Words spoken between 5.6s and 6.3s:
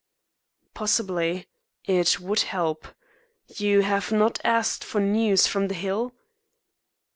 the Hill."